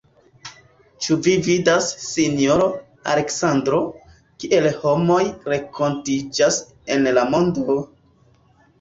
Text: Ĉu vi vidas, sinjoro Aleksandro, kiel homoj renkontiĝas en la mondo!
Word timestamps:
Ĉu 1.05 1.17
vi 1.27 1.35
vidas, 1.47 1.89
sinjoro 2.05 2.71
Aleksandro, 3.17 3.83
kiel 4.45 4.71
homoj 4.81 5.21
renkontiĝas 5.57 6.63
en 6.97 7.11
la 7.21 7.31
mondo! 7.33 7.83